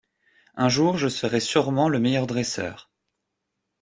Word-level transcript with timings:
Un 0.55 0.67
jour 0.67 0.97
je 0.97 1.07
serai 1.09 1.39
surement 1.39 1.87
le 1.87 1.99
meilleur 1.99 2.25
dresseur. 2.25 2.89